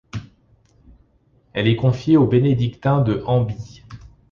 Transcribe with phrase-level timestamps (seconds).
[1.53, 3.83] Elle est confiée aux bénédictins de Hambye.